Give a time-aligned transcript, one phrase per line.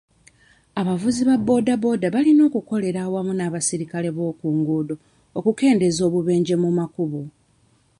[0.79, 4.95] Abavuzi ba booda booda balina okukolera awamu n'abaserikale b'okunguuddo
[5.37, 7.21] okukendeeza obubenje ku makubo.